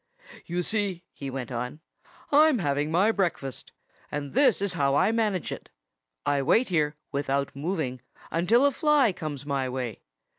"You 0.47 0.63
see," 0.63 1.03
he 1.13 1.29
went 1.29 1.51
on, 1.51 1.79
"I'm 2.31 2.57
having 2.57 2.89
my 2.89 3.11
breakfast. 3.11 3.71
And 4.11 4.33
this 4.33 4.59
is 4.59 4.73
how 4.73 4.95
I 4.95 5.11
manage 5.11 5.51
it: 5.51 5.69
I 6.25 6.41
wait 6.41 6.69
here 6.69 6.95
without 7.11 7.55
moving 7.55 8.01
until 8.31 8.65
a 8.65 8.71
fly 8.71 9.11
comes 9.13 9.45
my 9.45 9.69
way. 9.69 10.01